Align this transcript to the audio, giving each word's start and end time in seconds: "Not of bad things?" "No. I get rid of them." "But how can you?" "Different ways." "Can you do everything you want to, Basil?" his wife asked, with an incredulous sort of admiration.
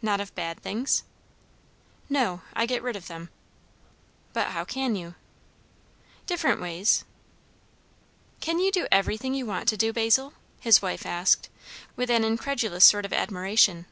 "Not 0.00 0.18
of 0.18 0.34
bad 0.34 0.60
things?" 0.62 1.02
"No. 2.08 2.40
I 2.54 2.64
get 2.64 2.82
rid 2.82 2.96
of 2.96 3.06
them." 3.06 3.28
"But 4.32 4.52
how 4.52 4.64
can 4.64 4.96
you?" 4.96 5.14
"Different 6.24 6.58
ways." 6.58 7.04
"Can 8.40 8.60
you 8.60 8.72
do 8.72 8.88
everything 8.90 9.34
you 9.34 9.44
want 9.44 9.68
to, 9.68 9.92
Basil?" 9.92 10.32
his 10.58 10.80
wife 10.80 11.04
asked, 11.04 11.50
with 11.96 12.08
an 12.08 12.24
incredulous 12.24 12.86
sort 12.86 13.04
of 13.04 13.12
admiration. 13.12 13.84